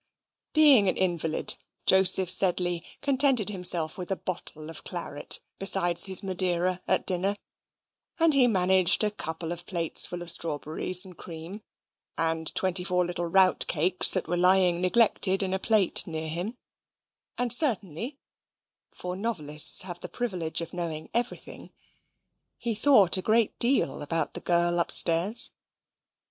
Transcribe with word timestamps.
Being 0.53 0.89
an 0.89 0.97
invalid, 0.97 1.53
Joseph 1.85 2.31
Sedley 2.31 2.83
contented 3.03 3.49
himself 3.51 3.99
with 3.99 4.09
a 4.09 4.15
bottle 4.15 4.67
of 4.71 4.83
claret 4.83 5.39
besides 5.59 6.07
his 6.07 6.23
Madeira 6.23 6.81
at 6.87 7.05
dinner, 7.05 7.35
and 8.19 8.33
he 8.33 8.47
managed 8.47 9.03
a 9.03 9.11
couple 9.11 9.51
of 9.51 9.67
plates 9.67 10.07
full 10.07 10.23
of 10.23 10.31
strawberries 10.31 11.05
and 11.05 11.15
cream, 11.15 11.61
and 12.17 12.47
twenty 12.55 12.83
four 12.83 13.05
little 13.05 13.27
rout 13.27 13.67
cakes 13.67 14.09
that 14.15 14.25
were 14.27 14.37
lying 14.37 14.81
neglected 14.81 15.43
in 15.43 15.53
a 15.53 15.59
plate 15.59 16.07
near 16.07 16.29
him, 16.29 16.57
and 17.37 17.53
certainly 17.53 18.17
(for 18.91 19.15
novelists 19.15 19.83
have 19.83 19.99
the 19.99 20.09
privilege 20.09 20.61
of 20.61 20.73
knowing 20.73 21.11
everything) 21.13 21.71
he 22.57 22.73
thought 22.73 23.17
a 23.17 23.21
great 23.21 23.59
deal 23.59 24.01
about 24.01 24.33
the 24.33 24.41
girl 24.41 24.79
upstairs. 24.79 25.51